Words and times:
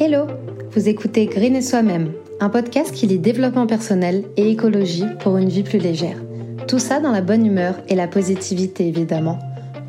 Hello 0.00 0.28
Vous 0.70 0.88
écoutez 0.88 1.26
Green 1.26 1.56
et 1.56 1.60
Soi-même, 1.60 2.12
un 2.38 2.50
podcast 2.50 2.94
qui 2.94 3.08
lit 3.08 3.18
développement 3.18 3.66
personnel 3.66 4.26
et 4.36 4.48
écologie 4.48 5.06
pour 5.18 5.38
une 5.38 5.48
vie 5.48 5.64
plus 5.64 5.80
légère. 5.80 6.22
Tout 6.68 6.78
ça 6.78 7.00
dans 7.00 7.10
la 7.10 7.20
bonne 7.20 7.44
humeur 7.44 7.74
et 7.88 7.96
la 7.96 8.06
positivité 8.06 8.86
évidemment. 8.86 9.40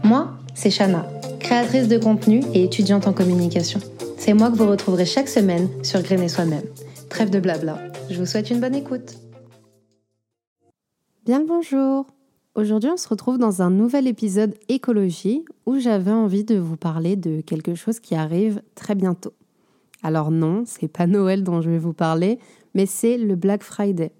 Moi, 0.03 0.31
c'est 0.55 0.71
Shana, 0.71 1.07
créatrice 1.39 1.87
de 1.87 1.99
contenu 1.99 2.41
et 2.55 2.63
étudiante 2.63 3.05
en 3.05 3.13
communication. 3.13 3.79
C'est 4.17 4.33
moi 4.33 4.49
que 4.49 4.55
vous 4.55 4.67
retrouverez 4.67 5.05
chaque 5.05 5.29
semaine 5.29 5.69
sur 5.83 6.01
Green 6.01 6.23
et 6.23 6.27
Soi-même. 6.27 6.65
Trêve 7.09 7.29
de 7.29 7.39
blabla, 7.39 7.77
je 8.09 8.17
vous 8.17 8.25
souhaite 8.25 8.49
une 8.49 8.61
bonne 8.61 8.73
écoute. 8.73 9.13
Bien 11.23 11.39
le 11.39 11.45
bonjour 11.45 12.07
Aujourd'hui, 12.55 12.89
on 12.91 12.97
se 12.97 13.07
retrouve 13.07 13.37
dans 13.37 13.61
un 13.61 13.69
nouvel 13.69 14.07
épisode 14.07 14.55
écologie 14.69 15.45
où 15.67 15.77
j'avais 15.77 16.09
envie 16.09 16.45
de 16.45 16.57
vous 16.57 16.77
parler 16.77 17.15
de 17.15 17.41
quelque 17.41 17.75
chose 17.75 17.99
qui 17.99 18.15
arrive 18.15 18.63
très 18.73 18.95
bientôt. 18.95 19.33
Alors 20.01 20.31
non, 20.31 20.63
c'est 20.65 20.87
pas 20.87 21.07
Noël 21.07 21.43
dont 21.43 21.61
je 21.61 21.69
vais 21.69 21.77
vous 21.77 21.93
parler, 21.93 22.39
mais 22.73 22.85
c'est 22.85 23.17
le 23.17 23.35
Black 23.35 23.63
Friday. 23.63 24.11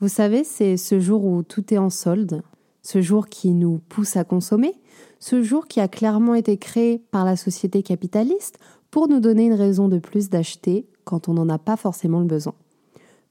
Vous 0.00 0.08
savez, 0.08 0.42
c'est 0.42 0.76
ce 0.76 0.98
jour 0.98 1.24
où 1.24 1.42
tout 1.42 1.72
est 1.72 1.78
en 1.78 1.90
solde, 1.90 2.42
ce 2.82 3.00
jour 3.00 3.28
qui 3.28 3.52
nous 3.52 3.78
pousse 3.88 4.16
à 4.16 4.24
consommer, 4.24 4.74
ce 5.20 5.42
jour 5.42 5.68
qui 5.68 5.80
a 5.80 5.86
clairement 5.86 6.34
été 6.34 6.56
créé 6.56 6.98
par 6.98 7.24
la 7.24 7.36
société 7.36 7.82
capitaliste 7.84 8.58
pour 8.90 9.08
nous 9.08 9.20
donner 9.20 9.46
une 9.46 9.54
raison 9.54 9.86
de 9.88 9.98
plus 9.98 10.28
d'acheter 10.28 10.86
quand 11.04 11.28
on 11.28 11.34
n'en 11.34 11.48
a 11.48 11.58
pas 11.58 11.76
forcément 11.76 12.18
le 12.18 12.26
besoin. 12.26 12.54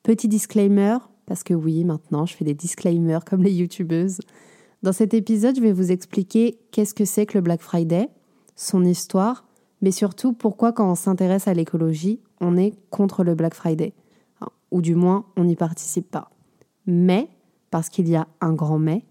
Petit 0.04 0.30
disclaimer, 0.30 0.98
parce 1.26 1.44
que 1.44 1.54
oui, 1.54 1.84
maintenant 1.84 2.26
je 2.26 2.36
fais 2.36 2.46
des 2.46 2.54
disclaimers 2.54 3.26
comme 3.26 3.44
les 3.44 3.54
youtubeuses. 3.54 4.20
Dans 4.82 4.94
cet 4.94 5.14
épisode, 5.14 5.58
je 5.58 5.62
vais 5.62 5.74
vous 5.74 5.92
expliquer 5.92 6.58
qu'est-ce 6.72 6.94
que 6.94 7.06
c'est 7.06 7.26
que 7.26 7.38
le 7.38 7.42
Black 7.42 7.62
Friday, 7.62 8.10
son 8.56 8.84
histoire, 8.84 9.46
mais 9.82 9.92
surtout 9.92 10.34
pourquoi 10.34 10.72
quand 10.72 10.90
on 10.90 10.96
s'intéresse 10.96 11.48
à 11.48 11.54
l'écologie, 11.54 12.20
on 12.40 12.58
est 12.58 12.74
contre 12.90 13.24
le 13.24 13.36
Black 13.36 13.54
Friday? 13.54 13.94
Ou 14.72 14.82
du 14.82 14.96
moins, 14.96 15.26
on 15.36 15.44
n'y 15.44 15.56
participe 15.56 16.10
pas. 16.10 16.30
Mais, 16.86 17.28
parce 17.72 17.90
qu'il 17.90 18.08
y 18.08 18.16
a 18.16 18.28
un 18.40 18.54
grand 18.54 18.80
mais, 18.80 19.04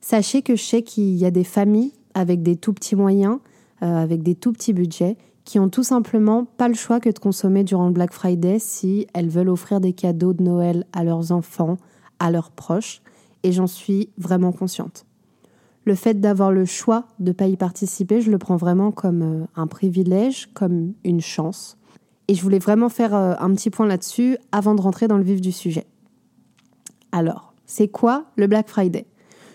sachez 0.00 0.42
que 0.42 0.56
je 0.56 0.62
sais 0.62 0.82
qu'il 0.82 1.16
y 1.16 1.24
a 1.24 1.30
des 1.30 1.44
familles 1.44 1.92
avec 2.14 2.42
des 2.42 2.56
tout 2.56 2.72
petits 2.72 2.96
moyens, 2.96 3.38
euh, 3.82 3.96
avec 3.96 4.22
des 4.22 4.34
tout 4.34 4.52
petits 4.52 4.72
budgets, 4.72 5.16
qui 5.44 5.58
ont 5.58 5.68
tout 5.68 5.82
simplement 5.82 6.44
pas 6.44 6.68
le 6.68 6.74
choix 6.74 7.00
que 7.00 7.10
de 7.10 7.18
consommer 7.18 7.64
durant 7.64 7.86
le 7.86 7.92
Black 7.92 8.12
Friday 8.12 8.58
si 8.58 9.06
elles 9.14 9.28
veulent 9.28 9.50
offrir 9.50 9.80
des 9.80 9.92
cadeaux 9.92 10.32
de 10.32 10.42
Noël 10.42 10.86
à 10.92 11.04
leurs 11.04 11.32
enfants, 11.32 11.76
à 12.18 12.30
leurs 12.30 12.50
proches, 12.50 13.02
et 13.42 13.52
j'en 13.52 13.66
suis 13.66 14.08
vraiment 14.16 14.52
consciente 14.52 15.04
le 15.84 15.94
fait 15.94 16.20
d'avoir 16.20 16.50
le 16.50 16.64
choix 16.64 17.06
de 17.18 17.28
ne 17.28 17.32
pas 17.32 17.46
y 17.46 17.56
participer, 17.56 18.20
je 18.20 18.30
le 18.30 18.38
prends 18.38 18.56
vraiment 18.56 18.90
comme 18.90 19.22
euh, 19.22 19.46
un 19.56 19.66
privilège, 19.66 20.48
comme 20.54 20.94
une 21.04 21.20
chance. 21.20 21.76
Et 22.28 22.34
je 22.34 22.42
voulais 22.42 22.58
vraiment 22.58 22.88
faire 22.88 23.14
euh, 23.14 23.34
un 23.38 23.54
petit 23.54 23.70
point 23.70 23.86
là-dessus 23.86 24.38
avant 24.52 24.74
de 24.74 24.80
rentrer 24.80 25.08
dans 25.08 25.18
le 25.18 25.24
vif 25.24 25.40
du 25.40 25.52
sujet. 25.52 25.86
Alors, 27.12 27.54
c'est 27.66 27.88
quoi 27.88 28.26
le 28.36 28.46
Black 28.46 28.68
Friday? 28.68 29.06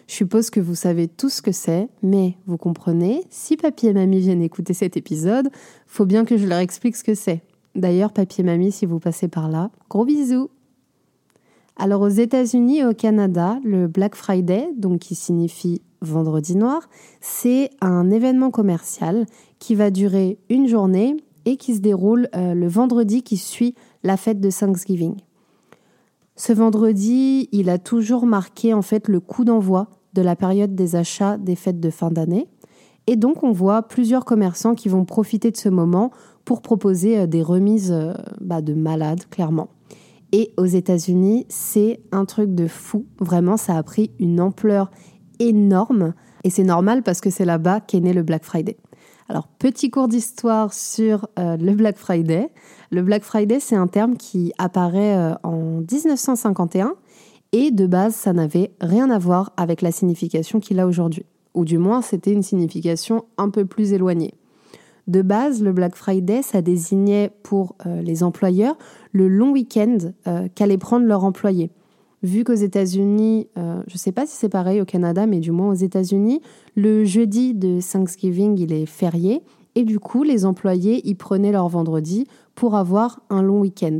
Je 0.08 0.16
suppose 0.16 0.50
que 0.50 0.60
vous 0.60 0.76
savez 0.76 1.08
tout 1.08 1.30
ce 1.30 1.42
que 1.42 1.52
c'est, 1.52 1.88
mais 2.02 2.36
vous 2.48 2.58
comprenez, 2.58 3.24
si 3.30 3.58
papy 3.58 3.88
et 3.88 3.94
mamie 3.94 4.20
viennent 4.20 4.42
écouter 4.42 4.74
cet 4.74 4.98
épisode, 4.98 5.50
faut 5.86 6.06
bien 6.06 6.26
que 6.26 6.38
je 6.38 6.48
leur 6.48 6.60
explique 6.60 6.96
ce 6.96 7.04
que 7.04 7.14
c'est. 7.14 7.44
D'ailleurs, 7.76 8.12
papy 8.12 8.42
et 8.42 8.44
mamie, 8.44 8.72
si 8.72 8.86
vous 8.86 9.00
passez 9.00 9.28
par 9.28 9.50
là, 9.50 9.70
gros 9.90 10.06
bisous 10.06 10.50
alors 11.82 12.02
aux 12.02 12.10
États-Unis 12.10 12.80
et 12.80 12.86
au 12.86 12.94
Canada, 12.94 13.58
le 13.64 13.88
Black 13.88 14.16
Friday, 14.16 14.70
donc 14.76 15.00
qui 15.00 15.16
signifie 15.16 15.82
vendredi 16.02 16.56
noir, 16.56 16.90
c'est 17.22 17.70
un 17.82 18.10
événement 18.10 18.52
commercial 18.52 19.26
qui 19.60 19.76
va 19.76 19.92
durer 19.92 20.40
une 20.50 20.68
journée 20.68 21.18
et 21.46 21.58
qui 21.58 21.76
se 21.76 21.80
déroule 21.80 22.30
euh, 22.36 22.54
le 22.54 22.68
vendredi 22.68 23.24
qui 23.24 23.38
suit 23.38 23.76
la 24.04 24.18
fête 24.18 24.40
de 24.40 24.50
Thanksgiving. 24.50 25.16
Ce 26.36 26.54
vendredi, 26.54 27.50
il 27.52 27.70
a 27.70 27.78
toujours 27.78 28.26
marqué 28.26 28.74
en 28.74 28.82
fait 28.82 29.08
le 29.08 29.20
coup 29.20 29.44
d'envoi 29.44 29.88
de 30.14 30.22
la 30.22 30.36
période 30.36 30.76
des 30.76 30.96
achats 30.96 31.38
des 31.38 31.56
fêtes 31.56 31.80
de 31.80 31.90
fin 31.90 32.12
d'année. 32.12 32.48
Et 33.08 33.16
donc 33.16 33.44
on 33.44 33.52
voit 33.52 33.84
plusieurs 33.84 34.26
commerçants 34.26 34.76
qui 34.76 34.88
vont 34.90 35.06
profiter 35.06 35.52
de 35.52 35.58
ce 35.58 35.70
moment 35.70 36.12
pour 36.46 36.62
proposer 36.62 37.20
euh, 37.20 37.28
des 37.28 37.42
remises 37.42 37.92
euh, 37.92 38.14
bah, 38.40 38.62
de 38.62 38.74
malades, 38.74 39.26
clairement. 39.30 39.70
Et 40.32 40.54
aux 40.58 40.66
États-Unis, 40.66 41.46
c'est 41.50 42.02
un 42.12 42.26
truc 42.26 42.54
de 42.54 42.68
fou. 42.68 43.06
Vraiment, 43.20 43.58
ça 43.58 43.76
a 43.76 43.84
pris 43.84 44.12
une 44.20 44.40
ampleur 44.40 44.92
énorme. 45.40 46.14
Et 46.44 46.50
c'est 46.50 46.64
normal 46.64 47.04
parce 47.04 47.22
que 47.22 47.30
c'est 47.30 47.46
là-bas 47.46 47.82
qu'est 47.82 48.00
né 48.00 48.14
le 48.14 48.24
Black 48.24 48.44
Friday. 48.44 48.78
Alors, 49.30 49.48
petit 49.48 49.92
cours 49.92 50.08
d'histoire 50.08 50.74
sur 50.74 51.28
euh, 51.38 51.56
le 51.56 51.74
Black 51.74 51.98
Friday. 51.98 52.50
Le 52.90 53.04
Black 53.04 53.24
Friday, 53.24 53.60
c'est 53.60 53.76
un 53.76 53.86
terme 53.86 54.18
qui 54.18 54.54
apparaît 54.58 55.16
euh, 55.16 55.36
en 55.44 55.82
1951 55.82 56.96
et 57.52 57.70
de 57.70 57.86
base, 57.86 58.16
ça 58.16 58.34
n'avait 58.34 58.72
rien 58.82 59.12
à 59.12 59.20
voir 59.20 59.54
avec 59.56 59.84
la 59.84 59.92
signification 59.92 60.60
qu'il 60.60 60.80
a 60.80 60.88
aujourd'hui. 60.88 61.26
Ou 61.54 61.64
du 61.64 61.78
moins, 61.78 62.02
c'était 62.02 62.32
une 62.32 62.42
signification 62.42 63.26
un 63.38 63.50
peu 63.50 63.66
plus 63.66 63.94
éloignée. 63.94 64.34
De 65.08 65.22
base, 65.22 65.62
le 65.62 65.74
Black 65.74 65.96
Friday, 65.96 66.42
ça 66.42 66.64
désignait 66.64 67.32
pour 67.44 67.76
euh, 67.86 68.02
les 68.02 68.24
employeurs 68.24 68.78
le 69.12 69.28
long 69.28 69.52
week-end 69.52 69.98
qu'allaient 70.56 70.78
prendre 70.78 71.06
leurs 71.06 71.24
employés. 71.24 71.72
Vu 72.22 72.44
qu'aux 72.44 72.54
États-Unis, 72.54 73.48
euh, 73.58 73.82
je 73.88 73.94
ne 73.94 73.98
sais 73.98 74.12
pas 74.12 74.26
si 74.26 74.36
c'est 74.36 74.50
pareil 74.50 74.82
au 74.82 74.86
Canada, 74.86 75.26
mais 75.26 75.40
du 75.40 75.52
moins 75.52 75.70
aux 75.70 75.76
États-Unis, 75.76 76.42
le 76.76 77.06
jeudi 77.06 77.54
de 77.54 77.80
Thanksgiving, 77.80 78.58
il 78.58 78.74
est 78.74 78.86
férié. 78.86 79.42
Et 79.76 79.84
du 79.84 80.00
coup, 80.00 80.24
les 80.24 80.46
employés 80.46 81.08
y 81.08 81.16
prenaient 81.16 81.54
leur 81.54 81.70
vendredi 81.70 82.28
pour 82.56 82.76
avoir 82.76 83.22
un 83.30 83.42
long 83.42 83.62
week-end. 83.62 84.00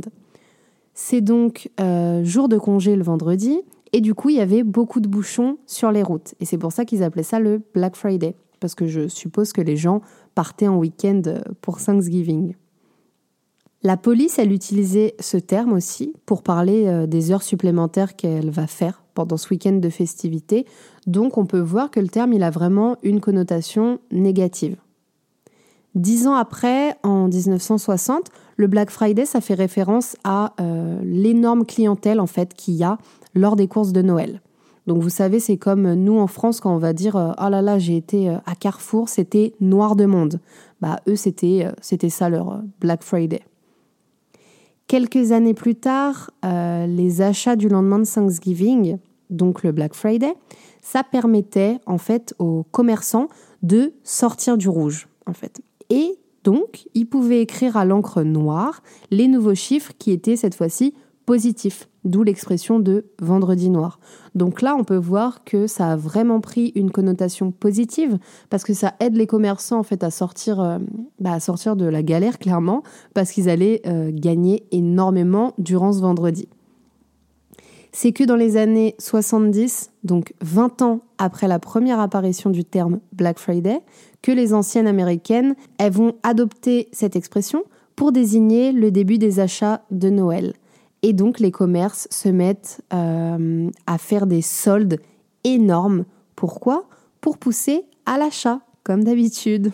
C'est 0.92 1.22
donc 1.22 1.70
jour 2.22 2.48
de 2.48 2.58
congé 2.58 2.96
le 2.96 3.02
vendredi. 3.02 3.62
Et 3.92 4.00
du 4.00 4.14
coup, 4.14 4.28
il 4.28 4.36
y 4.36 4.40
avait 4.40 4.62
beaucoup 4.62 5.00
de 5.00 5.08
bouchons 5.08 5.56
sur 5.66 5.90
les 5.90 6.02
routes. 6.02 6.34
Et 6.40 6.44
c'est 6.44 6.58
pour 6.58 6.72
ça 6.72 6.84
qu'ils 6.84 7.02
appelaient 7.02 7.22
ça 7.22 7.40
le 7.40 7.62
Black 7.72 7.96
Friday. 7.96 8.34
Parce 8.58 8.74
que 8.74 8.86
je 8.86 9.08
suppose 9.08 9.52
que 9.52 9.62
les 9.62 9.76
gens 9.76 10.02
partaient 10.34 10.68
en 10.68 10.76
week-end 10.76 11.22
pour 11.62 11.80
Thanksgiving. 11.82 12.54
La 13.82 13.96
police, 13.96 14.38
elle 14.38 14.52
utilisait 14.52 15.14
ce 15.20 15.38
terme 15.38 15.72
aussi 15.72 16.12
pour 16.26 16.42
parler 16.42 16.86
euh, 16.86 17.06
des 17.06 17.32
heures 17.32 17.42
supplémentaires 17.42 18.14
qu'elle 18.14 18.50
va 18.50 18.66
faire 18.66 19.02
pendant 19.14 19.38
ce 19.38 19.48
week-end 19.48 19.72
de 19.72 19.88
festivité. 19.88 20.66
Donc 21.06 21.38
on 21.38 21.46
peut 21.46 21.60
voir 21.60 21.90
que 21.90 21.98
le 21.98 22.08
terme, 22.08 22.34
il 22.34 22.42
a 22.42 22.50
vraiment 22.50 22.98
une 23.02 23.20
connotation 23.20 23.98
négative. 24.10 24.76
Dix 25.94 26.26
ans 26.26 26.34
après, 26.34 26.94
en 27.02 27.28
1960, 27.28 28.30
le 28.56 28.66
Black 28.66 28.90
Friday, 28.90 29.24
ça 29.24 29.40
fait 29.40 29.54
référence 29.54 30.14
à 30.24 30.52
euh, 30.60 31.00
l'énorme 31.02 31.64
clientèle 31.64 32.20
en 32.20 32.26
fait 32.26 32.52
qu'il 32.52 32.74
y 32.74 32.84
a 32.84 32.98
lors 33.34 33.56
des 33.56 33.66
courses 33.66 33.92
de 33.92 34.02
Noël. 34.02 34.42
Donc 34.86 35.02
vous 35.02 35.08
savez, 35.08 35.40
c'est 35.40 35.56
comme 35.56 35.94
nous 35.94 36.18
en 36.18 36.26
France 36.26 36.60
quand 36.60 36.74
on 36.74 36.78
va 36.78 36.92
dire 36.92 37.16
euh, 37.16 37.32
oh 37.42 37.48
là 37.48 37.62
là, 37.62 37.78
j'ai 37.78 37.96
été 37.96 38.28
à 38.28 38.54
Carrefour, 38.54 39.08
c'était 39.08 39.54
noir 39.58 39.96
de 39.96 40.04
monde. 40.04 40.38
Bah 40.82 41.00
eux 41.08 41.16
c'était 41.16 41.66
c'était 41.80 42.10
ça 42.10 42.28
leur 42.28 42.62
Black 42.78 43.02
Friday. 43.02 43.40
Quelques 44.90 45.30
années 45.30 45.54
plus 45.54 45.76
tard, 45.76 46.32
euh, 46.44 46.84
les 46.84 47.22
achats 47.22 47.54
du 47.54 47.68
lendemain 47.68 48.00
de 48.00 48.04
Thanksgiving, 48.04 48.98
donc 49.30 49.62
le 49.62 49.70
Black 49.70 49.94
Friday, 49.94 50.34
ça 50.82 51.04
permettait 51.04 51.78
en 51.86 51.96
fait 51.96 52.34
aux 52.40 52.64
commerçants 52.72 53.28
de 53.62 53.92
sortir 54.02 54.58
du 54.58 54.68
rouge 54.68 55.06
en 55.26 55.32
fait. 55.32 55.60
Et 55.90 56.18
donc, 56.42 56.88
ils 56.94 57.06
pouvaient 57.06 57.40
écrire 57.40 57.76
à 57.76 57.84
l'encre 57.84 58.24
noire 58.24 58.82
les 59.12 59.28
nouveaux 59.28 59.54
chiffres 59.54 59.92
qui 59.96 60.10
étaient 60.10 60.34
cette 60.34 60.56
fois-ci 60.56 60.92
positifs, 61.30 61.88
d'où 62.02 62.24
l'expression 62.24 62.80
de 62.80 63.04
vendredi 63.20 63.70
noir. 63.70 64.00
Donc 64.34 64.62
là, 64.62 64.74
on 64.76 64.82
peut 64.82 64.96
voir 64.96 65.44
que 65.44 65.68
ça 65.68 65.92
a 65.92 65.96
vraiment 65.96 66.40
pris 66.40 66.72
une 66.74 66.90
connotation 66.90 67.52
positive 67.52 68.18
parce 68.48 68.64
que 68.64 68.74
ça 68.74 68.94
aide 68.98 69.16
les 69.16 69.28
commerçants 69.28 69.78
en 69.78 69.84
fait 69.84 70.02
à 70.02 70.10
sortir, 70.10 70.58
euh, 70.58 70.78
bah, 71.20 71.34
à 71.34 71.38
sortir 71.38 71.76
de 71.76 71.84
la 71.84 72.02
galère 72.02 72.40
clairement 72.40 72.82
parce 73.14 73.30
qu'ils 73.30 73.48
allaient 73.48 73.80
euh, 73.86 74.10
gagner 74.12 74.64
énormément 74.72 75.54
durant 75.56 75.92
ce 75.92 76.00
vendredi. 76.00 76.48
C'est 77.92 78.10
que 78.10 78.24
dans 78.24 78.34
les 78.34 78.56
années 78.56 78.96
70, 78.98 79.92
donc 80.02 80.34
20 80.40 80.82
ans 80.82 81.00
après 81.18 81.46
la 81.46 81.60
première 81.60 82.00
apparition 82.00 82.50
du 82.50 82.64
terme 82.64 82.98
Black 83.12 83.38
Friday, 83.38 83.78
que 84.20 84.32
les 84.32 84.52
anciennes 84.52 84.88
américaines 84.88 85.54
elles 85.78 85.92
vont 85.92 86.16
adopter 86.24 86.88
cette 86.90 87.14
expression 87.14 87.62
pour 87.94 88.10
désigner 88.10 88.72
le 88.72 88.90
début 88.90 89.18
des 89.18 89.38
achats 89.38 89.82
de 89.92 90.10
Noël. 90.10 90.54
Et 91.02 91.12
donc 91.12 91.40
les 91.40 91.50
commerces 91.50 92.08
se 92.10 92.28
mettent 92.28 92.82
euh, 92.92 93.70
à 93.86 93.98
faire 93.98 94.26
des 94.26 94.42
soldes 94.42 95.00
énormes. 95.44 96.04
Pourquoi? 96.36 96.88
Pour 97.20 97.38
pousser 97.38 97.84
à 98.06 98.18
l'achat, 98.18 98.60
comme 98.84 99.04
d'habitude. 99.04 99.72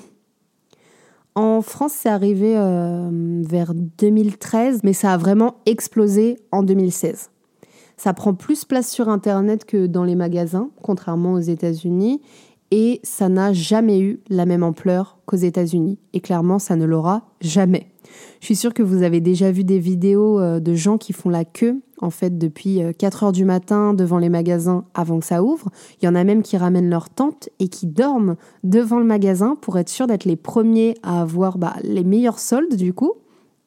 En 1.35 1.61
France, 1.61 1.93
c'est 1.95 2.09
arrivé 2.09 2.57
euh, 2.57 3.43
vers 3.47 3.75
2013, 3.75 4.81
mais 4.85 4.95
ça 4.95 5.13
a 5.13 5.17
vraiment 5.19 5.57
explosé 5.67 6.39
en 6.51 6.63
2016. 6.63 7.31
Ça 7.99 8.15
prend 8.15 8.35
plus 8.35 8.65
place 8.65 8.91
sur 8.91 9.09
Internet 9.09 9.65
que 9.65 9.87
dans 9.87 10.05
les 10.05 10.15
magasins, 10.15 10.71
contrairement 10.83 11.33
aux 11.33 11.41
États-Unis. 11.41 12.21
Et 12.71 13.01
ça 13.03 13.29
n'a 13.29 13.53
jamais 13.53 14.01
eu 14.01 14.21
la 14.29 14.47
même 14.47 14.63
ampleur 14.63 15.19
qu'aux 15.27 15.37
États-Unis. 15.37 15.99
Et 16.13 16.21
clairement, 16.21 16.59
ça 16.59 16.77
ne 16.77 16.85
l'aura 16.85 17.23
jamais. 17.41 17.89
Je 18.41 18.47
suis 18.47 18.57
sûre 18.57 18.75
que 18.75 18.83
vous 18.83 19.03
avez 19.03 19.21
déjà 19.21 19.51
vu 19.51 19.65
des 19.65 19.79
vidéos 19.79 20.41
euh, 20.41 20.61
de 20.61 20.75
gens 20.75 20.99
qui 20.99 21.13
font 21.13 21.29
la 21.29 21.45
queue, 21.45 21.81
en 22.01 22.11
fait, 22.11 22.39
depuis 22.39 22.81
4 22.99 23.23
euh, 23.23 23.27
heures 23.27 23.33
du 23.33 23.45
matin 23.45 23.95
devant 23.95 24.19
les 24.19 24.29
magasins 24.29 24.85
avant 24.95 25.19
que 25.19 25.27
ça 25.27 25.43
ouvre. 25.43 25.71
Il 26.01 26.07
y 26.07 26.09
en 26.09 26.15
a 26.15 26.25
même 26.25 26.43
qui 26.43 26.57
ramènent 26.57 26.91
leur 26.91 27.09
tente 27.09 27.49
et 27.59 27.69
qui 27.69 27.87
dorment 27.87 28.37
devant 28.65 28.99
le 28.99 29.05
magasin 29.05 29.57
pour 29.61 29.79
être 29.79 29.89
sûrs 29.89 30.07
d'être 30.07 30.25
les 30.25 30.37
premiers 30.37 30.95
à 31.03 31.21
avoir 31.21 31.59
bah, 31.59 31.75
les 31.83 32.05
meilleurs 32.05 32.39
soldes, 32.39 32.77
du 32.77 32.93
coup. 32.93 33.15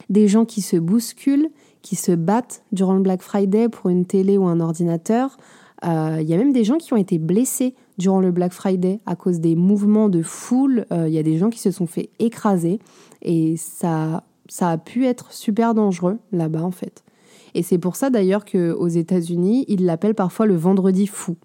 Des 0.10 0.28
gens 0.28 0.46
qui 0.46 0.62
se 0.62 0.78
bousculent, 0.78 1.50
qui 1.82 1.96
se 1.96 2.12
battent 2.12 2.64
durant 2.72 2.94
le 2.94 3.02
Black 3.02 3.22
Friday 3.22 3.70
pour 3.70 3.90
une 3.90 4.06
télé 4.06 4.38
ou 4.38 4.46
un 4.46 4.60
ordinateur. 4.60 5.38
Euh, 5.86 6.18
il 6.22 6.30
y 6.30 6.34
a 6.34 6.38
même 6.38 6.52
des 6.52 6.64
gens 6.64 6.78
qui 6.78 6.94
ont 6.94 6.98
été 6.98 7.20
blessés 7.20 7.76
durant 8.00 8.20
le 8.20 8.32
Black 8.32 8.54
Friday 8.54 9.00
à 9.06 9.16
cause 9.16 9.40
des 9.40 9.56
mouvements 9.56 10.10
de 10.10 10.24
foule. 10.24 10.88
Il 10.92 11.10
y 11.10 11.20
a 11.20 11.24
des 11.24 11.38
gens 11.38 11.52
qui 11.52 11.60
se 11.60 11.70
sont 11.70 11.86
fait 11.86 12.10
écraser 12.18 12.80
et 13.22 13.56
ça 13.58 14.24
ça 14.50 14.70
a 14.70 14.78
pu 14.78 15.06
être 15.06 15.32
super 15.32 15.74
dangereux 15.74 16.18
là-bas 16.32 16.64
en 16.64 16.72
fait. 16.72 17.04
Et 17.54 17.64
c'est 17.64 17.78
pour 17.78 17.96
ça 17.96 18.10
d'ailleurs 18.10 18.46
qu'aux 18.46 18.88
États-Unis, 18.88 19.66
ils 19.68 19.86
l'appellent 19.86 20.16
parfois 20.16 20.46
le 20.46 20.56
vendredi 20.56 21.08
fou. 21.08 21.36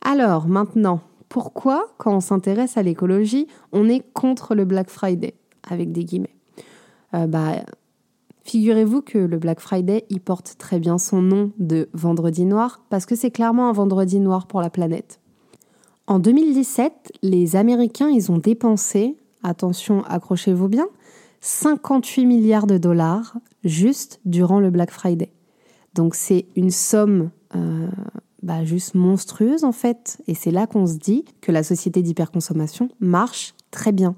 Alors 0.00 0.46
maintenant, 0.46 1.00
pourquoi 1.28 1.86
quand 1.98 2.14
on 2.14 2.20
s'intéresse 2.20 2.76
à 2.76 2.82
l'écologie, 2.82 3.48
on 3.72 3.88
est 3.88 4.02
contre 4.12 4.54
le 4.54 4.64
Black 4.64 4.90
Friday? 4.90 5.34
Avec 5.68 5.92
des 5.92 6.04
guillemets 6.04 6.36
euh, 7.14 7.26
bah, 7.26 7.64
Figurez-vous 8.44 9.00
que 9.00 9.16
le 9.16 9.38
Black 9.38 9.60
Friday, 9.60 10.04
il 10.10 10.20
porte 10.20 10.56
très 10.58 10.78
bien 10.78 10.98
son 10.98 11.22
nom 11.22 11.52
de 11.58 11.88
vendredi 11.94 12.44
noir 12.44 12.82
parce 12.90 13.06
que 13.06 13.16
c'est 13.16 13.30
clairement 13.30 13.70
un 13.70 13.72
vendredi 13.72 14.20
noir 14.20 14.46
pour 14.46 14.60
la 14.60 14.68
planète. 14.68 15.20
En 16.06 16.18
2017, 16.18 17.12
les 17.22 17.56
Américains, 17.56 18.10
ils 18.10 18.30
ont 18.30 18.38
dépensé, 18.38 19.16
attention, 19.42 20.04
accrochez-vous 20.04 20.68
bien, 20.68 20.86
58 21.40 22.26
milliards 22.26 22.66
de 22.66 22.76
dollars 22.76 23.36
juste 23.64 24.20
durant 24.24 24.60
le 24.60 24.70
Black 24.70 24.90
Friday. 24.90 25.32
Donc 25.94 26.14
c'est 26.14 26.46
une 26.56 26.70
somme 26.70 27.30
euh, 27.54 27.88
bah, 28.42 28.64
juste 28.64 28.94
monstrueuse 28.94 29.64
en 29.64 29.72
fait. 29.72 30.18
Et 30.26 30.34
c'est 30.34 30.50
là 30.50 30.66
qu'on 30.66 30.86
se 30.86 30.96
dit 30.96 31.24
que 31.40 31.52
la 31.52 31.62
société 31.62 32.02
d'hyperconsommation 32.02 32.90
marche 33.00 33.54
très 33.70 33.92
bien. 33.92 34.14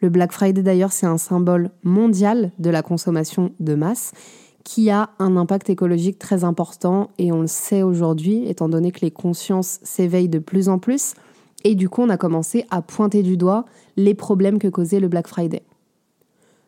Le 0.00 0.10
Black 0.10 0.32
Friday 0.32 0.62
d'ailleurs 0.62 0.92
c'est 0.92 1.06
un 1.06 1.18
symbole 1.18 1.70
mondial 1.82 2.52
de 2.58 2.70
la 2.70 2.82
consommation 2.82 3.52
de 3.58 3.74
masse 3.74 4.12
qui 4.64 4.90
a 4.90 5.10
un 5.18 5.36
impact 5.36 5.70
écologique 5.70 6.18
très 6.18 6.44
important 6.44 7.10
et 7.18 7.32
on 7.32 7.40
le 7.40 7.46
sait 7.46 7.82
aujourd'hui 7.82 8.46
étant 8.48 8.68
donné 8.68 8.92
que 8.92 9.00
les 9.00 9.10
consciences 9.10 9.78
s'éveillent 9.82 10.28
de 10.28 10.38
plus 10.38 10.68
en 10.68 10.78
plus. 10.78 11.14
Et 11.64 11.74
du 11.74 11.88
coup 11.88 12.02
on 12.02 12.08
a 12.08 12.16
commencé 12.16 12.64
à 12.70 12.82
pointer 12.82 13.22
du 13.22 13.36
doigt 13.36 13.64
les 13.96 14.14
problèmes 14.14 14.58
que 14.58 14.68
causait 14.68 15.00
le 15.00 15.08
Black 15.08 15.26
Friday. 15.26 15.62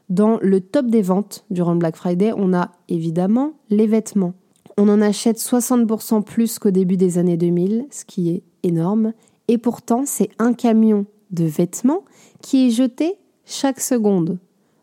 Dans 0.08 0.38
le 0.42 0.60
top 0.60 0.86
des 0.86 1.02
ventes 1.02 1.44
durant 1.50 1.72
le 1.72 1.78
Black 1.78 1.94
Friday, 1.94 2.32
on 2.36 2.52
a 2.52 2.72
évidemment 2.88 3.52
les 3.70 3.86
vêtements. 3.86 4.34
On 4.76 4.88
en 4.88 5.00
achète 5.00 5.38
60% 5.38 6.24
plus 6.24 6.58
qu'au 6.58 6.72
début 6.72 6.96
des 6.96 7.16
années 7.18 7.36
2000, 7.36 7.86
ce 7.90 8.04
qui 8.04 8.30
est 8.30 8.42
énorme. 8.64 9.12
Et 9.46 9.56
pourtant, 9.56 10.02
c'est 10.06 10.30
un 10.40 10.52
camion 10.52 11.06
de 11.30 11.44
vêtements 11.44 12.04
qui 12.42 12.66
est 12.66 12.70
jeté 12.70 13.14
chaque 13.44 13.80
seconde. 13.80 14.38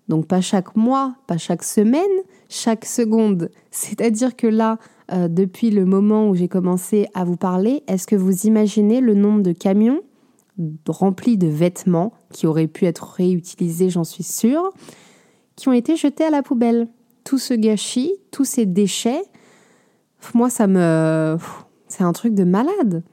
Donc 0.07 0.27
pas 0.27 0.39
chaque 0.39 0.77
mois, 0.77 1.15
pas 1.27 1.38
chaque 1.38 1.63
semaine, 1.63 2.04
chaque 2.50 2.86
seconde. 2.86 3.50
C'est-à-dire 3.72 4.36
que 4.36 4.48
là, 4.48 4.78
euh, 5.12 5.28
depuis 5.28 5.70
le 5.70 5.86
moment 5.86 6.30
où 6.30 6.36
j'ai 6.36 6.48
commencé 6.48 7.08
à 7.14 7.24
vous 7.24 7.38
parler, 7.38 7.84
est-ce 7.88 8.08
que 8.08 8.16
vous 8.16 8.46
imaginez 8.46 9.02
le 9.02 9.14
nombre 9.14 9.42
de 9.42 9.52
camions 9.52 10.02
remplis 10.88 11.38
de 11.38 11.48
vêtements 11.48 12.14
qui 12.34 12.48
auraient 12.48 12.68
pu 12.68 12.86
être 12.86 13.04
réutilisés, 13.04 13.92
j'en 13.92 14.04
suis 14.04 14.24
sûre, 14.24 14.72
qui 15.56 15.70
ont 15.70 15.74
été 15.74 15.96
jetés 15.96 16.24
à 16.24 16.32
la 16.32 16.42
poubelle? 16.42 16.88
Tout 17.24 17.38
ce 17.38 17.54
gâchis, 17.54 18.14
tous 18.32 18.46
ces 18.46 18.66
déchets, 18.66 19.22
moi, 20.34 20.50
ça 20.50 20.68
me. 20.68 21.38
C'est 21.88 22.04
un 22.04 22.14
truc 22.14 22.34
de 22.34 22.44
malade. 22.44 23.04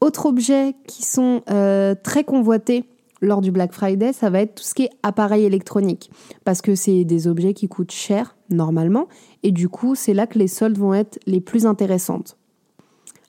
Autres 0.00 0.26
objets 0.26 0.74
qui 0.86 1.02
sont 1.04 1.42
euh, 1.50 1.94
très 2.00 2.22
convoités 2.22 2.84
lors 3.20 3.40
du 3.40 3.50
Black 3.50 3.72
Friday, 3.72 4.12
ça 4.12 4.30
va 4.30 4.40
être 4.40 4.56
tout 4.56 4.62
ce 4.62 4.74
qui 4.74 4.84
est 4.84 4.90
appareil 5.02 5.44
électronique. 5.44 6.10
Parce 6.44 6.62
que 6.62 6.74
c'est 6.74 7.04
des 7.04 7.26
objets 7.26 7.54
qui 7.54 7.68
coûtent 7.68 7.92
cher, 7.92 8.36
normalement. 8.50 9.08
Et 9.42 9.52
du 9.52 9.68
coup, 9.68 9.94
c'est 9.94 10.14
là 10.14 10.26
que 10.26 10.38
les 10.38 10.48
soldes 10.48 10.78
vont 10.78 10.94
être 10.94 11.18
les 11.26 11.40
plus 11.40 11.66
intéressantes. 11.66 12.36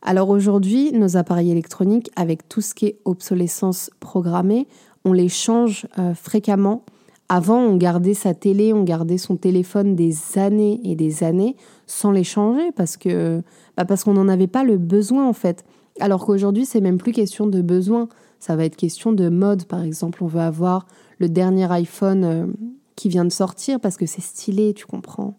Alors 0.02 0.30
aujourd'hui, 0.30 0.92
nos 0.94 1.18
appareils 1.18 1.52
électroniques, 1.52 2.10
avec 2.16 2.48
tout 2.48 2.62
ce 2.62 2.74
qui 2.74 2.86
est 2.86 3.00
obsolescence 3.06 3.90
programmée, 4.00 4.68
on 5.06 5.14
les 5.14 5.30
change 5.30 5.88
euh, 5.98 6.14
fréquemment 6.14 6.84
avant, 7.32 7.60
on 7.60 7.78
gardait 7.78 8.16
sa 8.16 8.34
télé, 8.34 8.74
on 8.74 8.84
gardait 8.84 9.20
son 9.20 9.38
téléphone 9.38 9.96
des 9.96 10.16
années 10.38 10.82
et 10.84 10.96
des 10.96 11.24
années 11.24 11.56
sans 11.86 12.12
les 12.12 12.24
changer 12.24 12.72
parce 12.76 12.98
que 12.98 13.44
bah 13.78 13.86
parce 13.86 14.04
qu'on 14.04 14.14
n'en 14.14 14.28
avait 14.28 14.48
pas 14.48 14.64
le 14.64 14.78
besoin 14.78 15.28
en 15.30 15.34
fait. 15.34 15.64
Alors 16.00 16.26
qu'aujourd'hui, 16.26 16.66
c'est 16.66 16.82
même 16.82 16.98
plus 16.98 17.12
question 17.12 17.46
de 17.46 17.62
besoin, 17.62 18.10
ça 18.40 18.56
va 18.56 18.66
être 18.66 18.76
question 18.76 19.12
de 19.12 19.30
mode 19.30 19.66
par 19.66 19.84
exemple. 19.84 20.24
On 20.24 20.28
veut 20.28 20.42
avoir 20.42 20.88
le 21.20 21.30
dernier 21.30 21.72
iPhone 21.72 22.24
euh, 22.24 22.48
qui 22.96 23.10
vient 23.10 23.26
de 23.26 23.32
sortir 23.32 23.80
parce 23.80 23.98
que 23.98 24.06
c'est 24.06 24.22
stylé, 24.22 24.74
tu 24.74 24.86
comprends. 24.86 25.38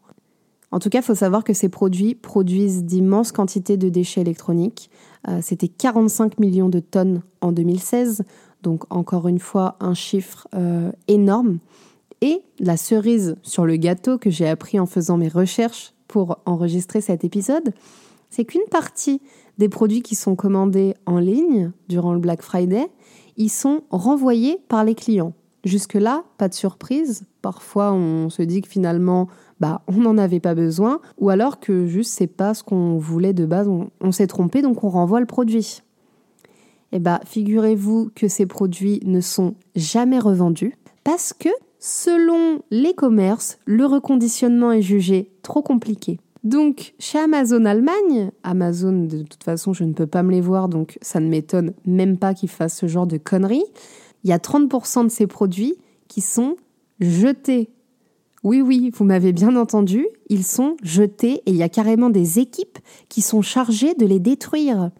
En 0.72 0.78
tout 0.78 0.88
cas, 0.88 1.00
il 1.00 1.04
faut 1.04 1.14
savoir 1.14 1.42
que 1.42 1.52
ces 1.52 1.68
produits 1.68 2.14
produisent 2.14 2.84
d'immenses 2.84 3.32
quantités 3.32 3.76
de 3.76 3.88
déchets 3.88 4.20
électroniques. 4.20 4.90
Euh, 5.28 5.40
c'était 5.42 5.68
45 5.68 6.38
millions 6.38 6.68
de 6.68 6.78
tonnes 6.78 7.22
en 7.40 7.52
2016. 7.52 8.22
Donc 8.62 8.84
encore 8.90 9.26
une 9.26 9.40
fois, 9.40 9.76
un 9.80 9.94
chiffre 9.94 10.46
euh, 10.54 10.92
énorme. 11.08 11.58
Et 12.20 12.42
la 12.58 12.76
cerise 12.76 13.36
sur 13.42 13.64
le 13.64 13.76
gâteau 13.76 14.18
que 14.18 14.30
j'ai 14.30 14.46
appris 14.46 14.78
en 14.78 14.86
faisant 14.86 15.16
mes 15.16 15.28
recherches 15.28 15.94
pour 16.06 16.38
enregistrer 16.44 17.00
cet 17.00 17.24
épisode, 17.24 17.72
c'est 18.28 18.44
qu'une 18.44 18.68
partie 18.70 19.20
des 19.60 19.68
produits 19.68 20.00
qui 20.00 20.14
sont 20.14 20.36
commandés 20.36 20.94
en 21.04 21.18
ligne 21.18 21.70
durant 21.86 22.14
le 22.14 22.18
Black 22.18 22.40
Friday, 22.40 22.90
ils 23.36 23.50
sont 23.50 23.82
renvoyés 23.90 24.58
par 24.68 24.84
les 24.84 24.94
clients. 24.94 25.34
Jusque-là, 25.64 26.24
pas 26.38 26.48
de 26.48 26.54
surprise. 26.54 27.24
Parfois, 27.42 27.92
on 27.92 28.30
se 28.30 28.40
dit 28.40 28.62
que 28.62 28.68
finalement, 28.68 29.28
bah, 29.60 29.82
on 29.86 29.98
n'en 29.98 30.16
avait 30.16 30.40
pas 30.40 30.54
besoin, 30.54 31.00
ou 31.18 31.28
alors 31.28 31.60
que 31.60 31.86
juste 31.86 32.12
c'est 32.12 32.26
pas 32.26 32.54
ce 32.54 32.64
qu'on 32.64 32.96
voulait 32.96 33.34
de 33.34 33.44
base, 33.44 33.68
on, 33.68 34.12
s'est 34.12 34.26
trompé, 34.26 34.62
donc 34.62 34.82
on 34.82 34.88
renvoie 34.88 35.20
le 35.20 35.26
produit 35.26 35.82
eh 36.92 36.98
ben, 36.98 37.20
figurez-vous 37.24 38.10
que 38.16 38.26
ces 38.26 38.46
produits 38.46 38.98
ne 39.04 39.20
sont 39.20 39.54
jamais 39.76 40.18
revendus 40.18 40.74
parce 41.04 41.32
que, 41.32 41.50
selon 41.78 42.62
les 42.72 42.94
commerces, 42.94 43.58
le 43.64 43.86
reconditionnement 43.86 44.72
est 44.72 44.82
jugé 44.82 45.30
trop 45.42 45.62
compliqué. 45.62 46.18
Donc, 46.42 46.94
chez 46.98 47.18
Amazon 47.18 47.64
Allemagne, 47.66 48.30
Amazon, 48.42 49.04
de 49.04 49.22
toute 49.22 49.44
façon, 49.44 49.72
je 49.72 49.84
ne 49.84 49.92
peux 49.92 50.06
pas 50.06 50.22
me 50.22 50.30
les 50.30 50.40
voir, 50.40 50.68
donc 50.68 50.98
ça 51.02 51.20
ne 51.20 51.28
m'étonne 51.28 51.74
même 51.84 52.16
pas 52.16 52.32
qu'ils 52.32 52.48
fassent 52.48 52.78
ce 52.78 52.86
genre 52.86 53.06
de 53.06 53.18
conneries. 53.18 53.64
Il 54.24 54.30
y 54.30 54.32
a 54.32 54.38
30% 54.38 55.04
de 55.04 55.10
ces 55.10 55.26
produits 55.26 55.74
qui 56.08 56.22
sont 56.22 56.56
jetés. 56.98 57.70
Oui, 58.42 58.62
oui, 58.62 58.90
vous 58.94 59.04
m'avez 59.04 59.32
bien 59.32 59.54
entendu, 59.54 60.06
ils 60.30 60.44
sont 60.44 60.76
jetés 60.82 61.42
et 61.44 61.50
il 61.50 61.56
y 61.56 61.62
a 61.62 61.68
carrément 61.68 62.08
des 62.08 62.38
équipes 62.38 62.78
qui 63.10 63.20
sont 63.20 63.42
chargées 63.42 63.94
de 63.94 64.06
les 64.06 64.18
détruire. 64.18 64.90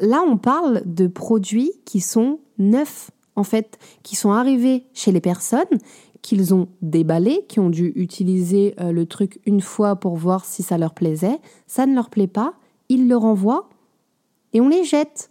Là, 0.00 0.24
on 0.26 0.36
parle 0.36 0.82
de 0.84 1.06
produits 1.06 1.70
qui 1.84 2.00
sont 2.00 2.40
neufs, 2.58 3.12
en 3.36 3.44
fait, 3.44 3.78
qui 4.02 4.16
sont 4.16 4.32
arrivés 4.32 4.86
chez 4.92 5.12
les 5.12 5.20
personnes, 5.20 5.78
qu'ils 6.24 6.54
ont 6.54 6.68
déballés, 6.80 7.44
qui 7.48 7.60
ont 7.60 7.68
dû 7.68 7.92
utiliser 7.96 8.74
euh, 8.80 8.92
le 8.92 9.04
truc 9.04 9.40
une 9.44 9.60
fois 9.60 9.96
pour 9.96 10.16
voir 10.16 10.46
si 10.46 10.62
ça 10.62 10.78
leur 10.78 10.94
plaisait. 10.94 11.38
Ça 11.66 11.84
ne 11.84 11.94
leur 11.94 12.08
plaît 12.08 12.26
pas, 12.26 12.54
ils 12.88 13.08
le 13.08 13.16
renvoient 13.16 13.68
et 14.54 14.60
on 14.62 14.68
les 14.68 14.84
jette. 14.84 15.30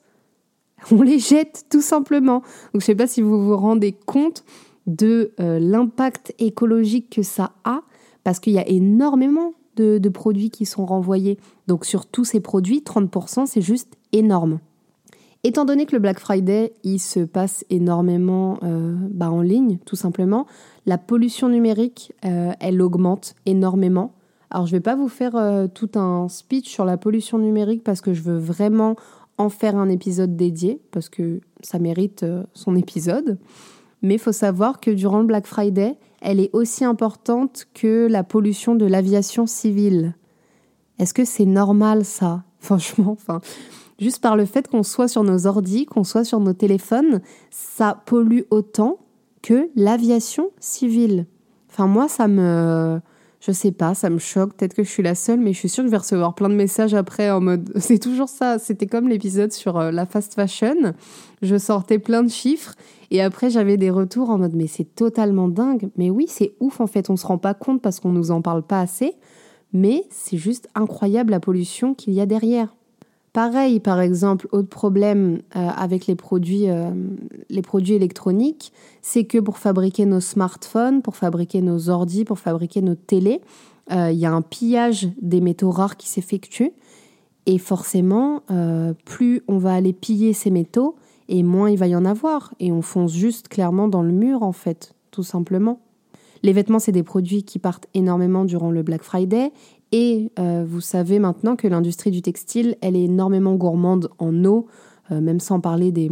On 0.91 1.01
les 1.01 1.17
jette 1.17 1.65
tout 1.69 1.81
simplement. 1.81 2.39
Donc 2.39 2.73
je 2.73 2.77
ne 2.77 2.81
sais 2.81 2.95
pas 2.95 3.07
si 3.07 3.21
vous 3.21 3.41
vous 3.41 3.55
rendez 3.55 3.93
compte 3.93 4.43
de 4.85 5.31
euh, 5.39 5.57
l'impact 5.57 6.35
écologique 6.39 7.09
que 7.09 7.23
ça 7.23 7.53
a, 7.63 7.83
parce 8.25 8.39
qu'il 8.39 8.51
y 8.51 8.59
a 8.59 8.67
énormément 8.67 9.53
de, 9.77 9.97
produits 10.09 10.49
qui 10.49 10.65
sont 10.65 10.85
renvoyés. 10.85 11.39
Donc 11.67 11.85
sur 11.85 12.05
tous 12.05 12.25
ces 12.25 12.41
produits, 12.41 12.81
30%, 12.81 13.45
c'est 13.45 13.61
juste 13.61 13.95
énorme. 14.11 14.59
Étant 15.45 15.65
donné 15.65 15.85
que 15.85 15.91
le 15.91 15.99
Black 15.99 16.19
Friday, 16.19 16.73
il 16.83 16.99
se 16.99 17.19
passe 17.19 17.65
énormément 17.69 18.59
euh, 18.63 18.95
bah, 19.11 19.29
en 19.29 19.41
ligne, 19.41 19.77
tout 19.85 19.97
simplement, 19.97 20.47
la 20.85 20.97
pollution 20.97 21.49
numérique, 21.49 22.13
euh, 22.23 22.53
elle 22.61 22.81
augmente 22.81 23.35
énormément. 23.45 24.13
Alors, 24.51 24.67
je 24.67 24.71
ne 24.73 24.77
vais 24.77 24.83
pas 24.83 24.95
vous 24.95 25.09
faire 25.09 25.35
euh, 25.35 25.67
tout 25.67 25.89
un 25.95 26.29
speech 26.29 26.69
sur 26.69 26.85
la 26.85 26.95
pollution 26.95 27.39
numérique 27.39 27.83
parce 27.83 27.99
que 27.99 28.13
je 28.13 28.21
veux 28.21 28.37
vraiment 28.37 28.95
en 29.37 29.49
faire 29.49 29.75
un 29.75 29.89
épisode 29.89 30.37
dédié, 30.37 30.79
parce 30.91 31.09
que 31.09 31.41
ça 31.59 31.77
mérite 31.77 32.25
son 32.53 32.75
épisode. 32.77 33.37
Mais 34.01 34.13
il 34.13 34.19
faut 34.19 34.31
savoir 34.31 34.79
que 34.79 34.91
durant 34.91 35.19
le 35.19 35.25
Black 35.25 35.47
Friday, 35.47 35.97
elle 36.21 36.39
est 36.39 36.51
aussi 36.53 36.85
importante 36.85 37.65
que 37.73 38.07
la 38.09 38.23
pollution 38.23 38.75
de 38.75 38.85
l'aviation 38.85 39.45
civile. 39.45 40.15
Est-ce 40.99 41.13
que 41.13 41.25
c'est 41.25 41.45
normal 41.45 42.05
ça? 42.05 42.43
Franchement, 42.59 43.11
enfin, 43.11 43.41
Juste 43.99 44.21
par 44.21 44.35
le 44.35 44.45
fait 44.45 44.67
qu'on 44.67 44.83
soit 44.83 45.07
sur 45.07 45.23
nos 45.23 45.47
ordis, 45.47 45.85
qu'on 45.85 46.03
soit 46.03 46.23
sur 46.23 46.39
nos 46.39 46.53
téléphones, 46.53 47.21
ça 47.51 48.01
pollue 48.05 48.41
autant 48.49 48.97
que 49.41 49.69
l'aviation 49.75 50.49
civile. 50.59 51.27
Enfin, 51.69 51.87
moi, 51.87 52.07
ça 52.07 52.27
me. 52.27 52.99
Je 53.39 53.51
sais 53.51 53.73
pas, 53.73 53.93
ça 53.93 54.09
me 54.09 54.19
choque. 54.19 54.53
Peut-être 54.53 54.73
que 54.73 54.83
je 54.83 54.89
suis 54.89 55.03
la 55.03 55.15
seule, 55.15 55.39
mais 55.39 55.51
je 55.51 55.59
suis 55.59 55.67
sûre 55.67 55.83
que 55.83 55.87
je 55.87 55.91
vais 55.91 55.97
recevoir 55.97 56.33
plein 56.33 56.47
de 56.47 56.55
messages 56.55 56.93
après 56.93 57.29
en 57.29 57.41
mode. 57.41 57.73
C'est 57.77 57.99
toujours 57.99 58.29
ça. 58.29 58.57
C'était 58.57 58.87
comme 58.87 59.09
l'épisode 59.09 59.51
sur 59.51 59.77
euh, 59.77 59.91
la 59.91 60.05
fast 60.05 60.33
fashion. 60.33 60.93
Je 61.41 61.57
sortais 61.57 61.99
plein 61.99 62.23
de 62.23 62.29
chiffres 62.29 62.73
et 63.11 63.21
après 63.21 63.49
j'avais 63.49 63.75
des 63.75 63.89
retours 63.89 64.29
en 64.29 64.37
mode 64.37 64.53
mais 64.55 64.67
c'est 64.67 64.95
totalement 64.95 65.49
dingue. 65.49 65.89
Mais 65.97 66.09
oui, 66.09 66.25
c'est 66.29 66.55
ouf 66.61 66.79
en 66.79 66.87
fait. 66.87 67.09
On 67.09 67.17
se 67.17 67.27
rend 67.27 67.37
pas 67.37 67.53
compte 67.53 67.81
parce 67.81 67.99
qu'on 67.99 68.13
nous 68.13 68.31
en 68.31 68.41
parle 68.41 68.63
pas 68.63 68.79
assez. 68.79 69.13
Mais 69.73 70.05
c'est 70.09 70.37
juste 70.37 70.69
incroyable 70.73 71.31
la 71.31 71.41
pollution 71.41 71.95
qu'il 71.95 72.13
y 72.13 72.21
a 72.21 72.25
derrière. 72.25 72.73
Pareil, 73.33 73.79
par 73.79 73.99
exemple, 73.99 74.47
autre 74.51 74.69
problème 74.69 75.41
euh, 75.55 75.67
avec 75.75 76.05
les 76.05 76.13
produits, 76.13 76.69
euh, 76.69 76.91
les 77.49 77.63
produits 77.63 77.95
électroniques, 77.95 78.71
c'est 79.01 79.23
que 79.23 79.39
pour 79.39 79.57
fabriquer 79.57 80.05
nos 80.05 80.19
smartphones, 80.19 81.01
pour 81.01 81.15
fabriquer 81.15 81.63
nos 81.63 81.89
ordis, 81.89 82.25
pour 82.25 82.37
fabriquer 82.37 82.83
nos 82.83 82.93
télés, 82.93 83.41
euh, 83.91 84.11
il 84.11 84.19
y 84.19 84.27
a 84.27 84.31
un 84.31 84.43
pillage 84.43 85.09
des 85.19 85.41
métaux 85.41 85.71
rares 85.71 85.97
qui 85.97 86.07
s'effectue. 86.07 86.73
Et 87.45 87.57
forcément, 87.57 88.41
plus 89.03 89.41
on 89.49 89.57
va 89.57 89.73
aller 89.73 89.91
piller 89.91 90.31
ces 90.31 90.49
métaux, 90.49 90.95
et 91.27 91.43
moins 91.43 91.69
il 91.69 91.77
va 91.77 91.87
y 91.87 91.95
en 91.95 92.05
avoir. 92.05 92.53
Et 92.61 92.71
on 92.71 92.81
fonce 92.81 93.11
juste 93.11 93.49
clairement 93.49 93.89
dans 93.89 94.01
le 94.01 94.13
mur, 94.13 94.43
en 94.43 94.53
fait, 94.53 94.95
tout 95.11 95.23
simplement. 95.23 95.81
Les 96.43 96.51
vêtements, 96.51 96.79
c'est 96.79 96.91
des 96.91 97.03
produits 97.03 97.43
qui 97.43 97.57
partent 97.57 97.87
énormément 97.93 98.43
durant 98.43 98.69
le 98.69 98.83
Black 98.83 99.03
Friday 99.03 99.51
et 99.93 100.31
euh, 100.39 100.65
vous 100.67 100.81
savez 100.81 101.19
maintenant 101.19 101.55
que 101.55 101.67
l'industrie 101.67 102.09
du 102.09 102.23
textile, 102.23 102.75
elle 102.81 102.95
est 102.95 103.03
énormément 103.03 103.53
gourmande 103.53 104.09
en 104.17 104.43
eau, 104.43 104.65
euh, 105.11 105.21
même 105.21 105.39
sans 105.39 105.59
parler 105.59 105.91
des, 105.91 106.09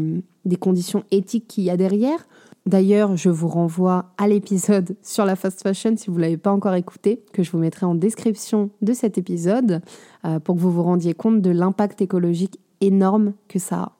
conditions 0.60 1.04
éthiques 1.10 1.48
qu'il 1.48 1.64
y 1.64 1.72
a 1.72 1.78
derrière. 1.78 2.28
D'ailleurs, 2.68 3.18
je 3.18 3.30
vous 3.32 3.48
renvoie 3.48 4.12
à 4.20 4.28
l'épisode 4.28 4.96
sur 5.02 5.26
la 5.26 5.36
fast 5.36 5.64
fashion 5.64 5.98
si 5.98 6.12
vous 6.12 6.18
ne 6.18 6.22
l'avez 6.22 6.38
pas 6.38 6.52
encore 6.52 6.76
écouté, 6.76 7.24
que 7.34 7.42
je 7.42 7.50
vous 7.50 7.58
mettrai 7.58 7.88
en 7.88 7.96
description 7.96 8.70
de 8.84 8.94
cet 8.94 9.18
épisode, 9.18 9.82
euh, 10.26 10.40
pour 10.40 10.56
que 10.56 10.62
vous 10.62 10.72
vous 10.72 10.84
rendiez 10.84 11.16
compte 11.16 11.42
de 11.42 11.50
l'impact 11.50 12.04
écologique 12.04 12.60
énorme 12.82 13.34
que 13.48 13.58
ça 13.58 13.78
a. 13.78 13.92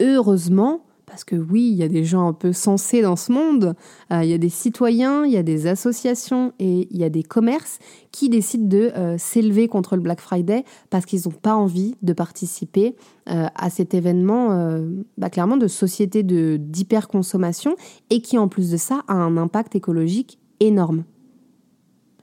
Heureusement, 0.00 0.80
parce 1.08 1.24
que 1.24 1.36
oui, 1.36 1.68
il 1.72 1.76
y 1.76 1.82
a 1.82 1.88
des 1.88 2.04
gens 2.04 2.28
un 2.28 2.32
peu 2.32 2.52
sensés 2.52 3.02
dans 3.02 3.16
ce 3.16 3.32
monde, 3.32 3.74
euh, 4.12 4.22
il 4.22 4.30
y 4.30 4.34
a 4.34 4.38
des 4.38 4.48
citoyens, 4.48 5.24
il 5.24 5.32
y 5.32 5.36
a 5.36 5.42
des 5.42 5.66
associations 5.66 6.52
et 6.58 6.86
il 6.90 6.96
y 6.96 7.04
a 7.04 7.08
des 7.08 7.22
commerces 7.22 7.78
qui 8.12 8.28
décident 8.28 8.68
de 8.68 8.92
euh, 8.96 9.16
s'élever 9.18 9.68
contre 9.68 9.96
le 9.96 10.02
Black 10.02 10.20
Friday 10.20 10.64
parce 10.90 11.06
qu'ils 11.06 11.22
n'ont 11.24 11.32
pas 11.32 11.54
envie 11.54 11.94
de 12.02 12.12
participer 12.12 12.94
euh, 13.28 13.46
à 13.54 13.70
cet 13.70 13.94
événement 13.94 14.78
bah, 15.16 15.30
clairement 15.30 15.56
de 15.56 15.66
société 15.66 16.22
d'hyperconsommation 16.22 17.74
et 18.10 18.20
qui 18.20 18.38
en 18.38 18.48
plus 18.48 18.70
de 18.70 18.76
ça 18.76 19.02
a 19.08 19.14
un 19.14 19.36
impact 19.36 19.74
écologique 19.74 20.38
énorme. 20.60 21.04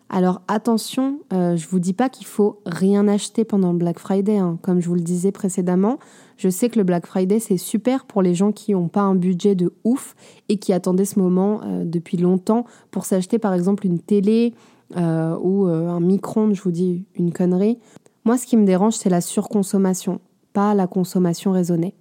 Alors 0.10 0.42
attention, 0.48 1.20
euh, 1.34 1.58
je 1.58 1.68
vous 1.68 1.80
dis 1.80 1.94
pas 1.94 2.10
qu'il 2.10 2.28
faut 2.28 2.62
rien 2.66 3.08
acheter 3.08 3.44
pendant 3.44 3.72
le 3.72 3.78
Black 3.78 4.00
Friday, 4.00 4.38
hein. 4.38 4.60
comme 4.62 4.80
je 4.80 4.88
vous 4.88 4.96
le 4.96 5.02
disais 5.02 5.32
précédemment. 5.32 5.98
Je 6.38 6.50
sais 6.50 6.70
que 6.70 6.78
le 6.78 6.84
Black 6.84 7.06
Friday 7.06 7.40
c'est 7.40 7.58
super 7.58 8.06
pour 8.06 8.22
les 8.22 8.36
gens 8.36 8.52
qui 8.52 8.74
n'ont 8.74 8.88
pas 8.88 9.02
un 9.02 9.16
budget 9.16 9.56
de 9.56 9.74
ouf 9.84 10.16
et 10.50 10.58
qui 10.58 10.74
attendaient 10.74 11.06
ce 11.06 11.20
moment 11.20 11.62
euh, 11.64 11.84
depuis 11.86 12.18
longtemps 12.18 12.66
pour 12.92 13.06
s'acheter 13.06 13.40
par 13.40 13.54
exemple 13.54 13.86
une 13.86 14.00
télé 14.00 14.54
euh, 14.98 15.38
ou 15.42 15.66
un 15.66 16.00
micro-ondes, 16.00 16.54
je 16.54 16.62
vous 16.62 16.72
dis 16.72 17.06
une 17.16 17.32
connerie. 17.32 17.80
Moi 18.24 18.38
ce 18.38 18.46
qui 18.46 18.58
me 18.58 18.66
dérange 18.66 18.94
c'est 18.94 19.10
la 19.10 19.22
surconsommation, 19.22 20.20
pas 20.54 20.74
la 20.74 20.88
consommation 20.88 21.52
raisonnée. 21.52 21.94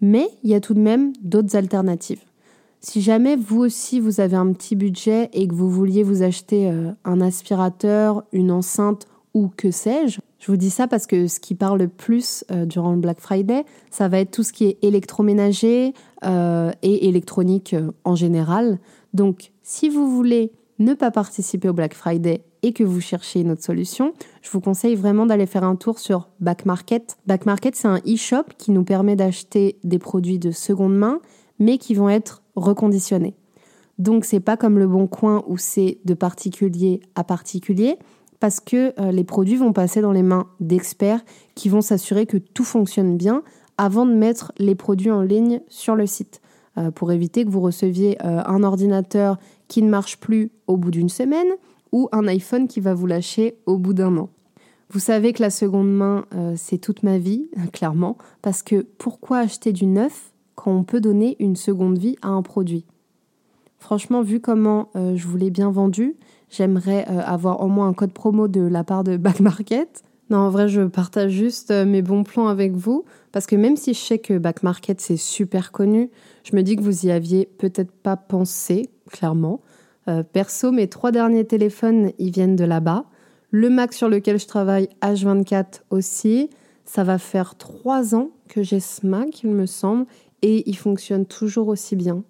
Mais 0.00 0.28
il 0.44 0.50
y 0.50 0.54
a 0.54 0.60
tout 0.60 0.74
de 0.74 0.80
même 0.80 1.12
d'autres 1.22 1.56
alternatives. 1.56 2.22
Si 2.80 3.02
jamais 3.02 3.34
vous 3.34 3.58
aussi 3.58 3.98
vous 3.98 4.20
avez 4.20 4.36
un 4.36 4.52
petit 4.52 4.76
budget 4.76 5.30
et 5.32 5.48
que 5.48 5.54
vous 5.54 5.68
vouliez 5.68 6.04
vous 6.04 6.22
acheter 6.22 6.70
euh, 6.70 6.92
un 7.04 7.20
aspirateur, 7.20 8.22
une 8.32 8.52
enceinte 8.52 9.08
ou 9.38 9.52
que 9.56 9.70
sais-je, 9.70 10.18
je 10.40 10.50
vous 10.50 10.56
dis 10.56 10.70
ça 10.70 10.88
parce 10.88 11.06
que 11.06 11.28
ce 11.28 11.38
qui 11.38 11.54
parle 11.54 11.78
le 11.78 11.88
plus 11.88 12.44
euh, 12.50 12.66
durant 12.66 12.92
le 12.92 12.98
Black 12.98 13.20
Friday, 13.20 13.64
ça 13.90 14.08
va 14.08 14.18
être 14.18 14.32
tout 14.32 14.42
ce 14.42 14.52
qui 14.52 14.64
est 14.66 14.78
électroménager 14.82 15.94
euh, 16.24 16.72
et 16.82 17.08
électronique 17.08 17.76
en 18.04 18.16
général. 18.16 18.78
Donc 19.14 19.52
si 19.62 19.88
vous 19.88 20.10
voulez 20.10 20.50
ne 20.80 20.94
pas 20.94 21.12
participer 21.12 21.68
au 21.68 21.72
Black 21.72 21.94
Friday 21.94 22.42
et 22.62 22.72
que 22.72 22.82
vous 22.82 23.00
cherchez 23.00 23.40
une 23.40 23.52
autre 23.52 23.62
solution, 23.62 24.12
je 24.42 24.50
vous 24.50 24.60
conseille 24.60 24.96
vraiment 24.96 25.26
d'aller 25.26 25.46
faire 25.46 25.64
un 25.64 25.76
tour 25.76 26.00
sur 26.00 26.28
Back 26.40 26.66
Market. 26.66 27.16
Back 27.26 27.46
Market, 27.46 27.76
c'est 27.76 27.88
un 27.88 28.00
e-shop 28.06 28.44
qui 28.58 28.72
nous 28.72 28.84
permet 28.84 29.14
d'acheter 29.14 29.76
des 29.84 30.00
produits 30.00 30.40
de 30.40 30.50
seconde 30.50 30.96
main, 30.96 31.20
mais 31.60 31.78
qui 31.78 31.94
vont 31.94 32.08
être 32.08 32.42
reconditionnés. 32.56 33.34
Donc 33.98 34.24
c'est 34.24 34.40
pas 34.40 34.56
comme 34.56 34.78
le 34.78 34.86
bon 34.86 35.06
coin 35.06 35.44
où 35.46 35.56
c'est 35.56 35.98
de 36.04 36.14
particulier 36.14 37.00
à 37.14 37.24
particulier 37.24 37.98
parce 38.40 38.60
que 38.60 38.94
euh, 39.00 39.10
les 39.10 39.24
produits 39.24 39.56
vont 39.56 39.72
passer 39.72 40.00
dans 40.00 40.12
les 40.12 40.22
mains 40.22 40.46
d'experts 40.60 41.24
qui 41.54 41.68
vont 41.68 41.80
s'assurer 41.80 42.26
que 42.26 42.36
tout 42.36 42.64
fonctionne 42.64 43.16
bien 43.16 43.42
avant 43.76 44.06
de 44.06 44.12
mettre 44.12 44.52
les 44.58 44.74
produits 44.74 45.10
en 45.10 45.22
ligne 45.22 45.60
sur 45.68 45.94
le 45.94 46.06
site 46.06 46.40
euh, 46.76 46.90
pour 46.90 47.12
éviter 47.12 47.44
que 47.44 47.50
vous 47.50 47.60
receviez 47.60 48.18
euh, 48.24 48.42
un 48.44 48.62
ordinateur 48.62 49.38
qui 49.66 49.82
ne 49.82 49.90
marche 49.90 50.18
plus 50.18 50.50
au 50.66 50.76
bout 50.76 50.90
d'une 50.90 51.08
semaine 51.08 51.48
ou 51.92 52.08
un 52.12 52.26
iPhone 52.26 52.68
qui 52.68 52.80
va 52.80 52.94
vous 52.94 53.06
lâcher 53.06 53.56
au 53.66 53.78
bout 53.78 53.94
d'un 53.94 54.16
an. 54.18 54.28
Vous 54.90 55.00
savez 55.00 55.32
que 55.32 55.42
la 55.42 55.50
seconde 55.50 55.90
main, 55.90 56.24
c'est 56.56 56.78
toute 56.78 57.02
ma 57.02 57.18
vie, 57.18 57.50
clairement, 57.74 58.16
parce 58.40 58.62
que 58.62 58.86
pourquoi 58.96 59.38
acheter 59.38 59.72
du 59.72 59.84
neuf 59.84 60.32
quand 60.54 60.72
on 60.72 60.82
peut 60.82 61.00
donner 61.00 61.36
une 61.40 61.56
seconde 61.56 61.98
vie 61.98 62.16
à 62.22 62.28
un 62.28 62.40
produit? 62.40 62.86
Franchement, 63.78 64.22
vu 64.22 64.40
comment 64.40 64.88
je 64.94 65.26
vous 65.26 65.36
l'ai 65.36 65.50
bien 65.50 65.70
vendu, 65.70 66.16
j'aimerais 66.50 67.06
euh, 67.08 67.20
avoir 67.20 67.60
au 67.60 67.68
moins 67.68 67.88
un 67.88 67.92
code 67.92 68.12
promo 68.12 68.48
de 68.48 68.60
la 68.60 68.84
part 68.84 69.04
de 69.04 69.16
Back 69.16 69.40
Market. 69.40 70.02
Non, 70.30 70.38
en 70.38 70.50
vrai, 70.50 70.68
je 70.68 70.82
partage 70.82 71.30
juste 71.30 71.70
euh, 71.70 71.84
mes 71.84 72.02
bons 72.02 72.24
plans 72.24 72.48
avec 72.48 72.72
vous, 72.72 73.04
parce 73.32 73.46
que 73.46 73.56
même 73.56 73.76
si 73.76 73.94
je 73.94 73.98
sais 73.98 74.18
que 74.18 74.36
Back 74.38 74.62
Market, 74.62 75.00
c'est 75.00 75.16
super 75.16 75.72
connu, 75.72 76.10
je 76.44 76.54
me 76.54 76.62
dis 76.62 76.76
que 76.76 76.82
vous 76.82 77.06
y 77.06 77.10
aviez 77.10 77.46
peut-être 77.58 77.92
pas 77.92 78.16
pensé, 78.16 78.90
clairement. 79.10 79.60
perso, 80.32 80.72
mes 80.72 80.88
trois 80.88 81.12
derniers 81.12 81.44
téléphones, 81.44 82.12
ils 82.18 82.30
viennent 82.30 82.56
de 82.56 82.64
là-bas. 82.64 83.04
Le 83.50 83.70
Mac 83.70 83.92
sur 83.92 84.08
lequel 84.08 84.38
je 84.38 84.46
travaille, 84.46 84.88
H24 85.02 85.82
aussi. 85.90 86.50
Ça 86.84 87.04
va 87.04 87.18
faire 87.18 87.56
trois 87.56 88.14
ans 88.14 88.30
que 88.48 88.62
j'ai 88.62 88.80
ce 88.80 89.06
Mac, 89.06 89.42
il 89.42 89.50
me 89.50 89.66
semble, 89.66 90.06
et 90.42 90.68
il 90.68 90.76
fonctionne 90.76 91.26
toujours 91.26 91.68
aussi 91.68 91.96
bien. 91.96 92.22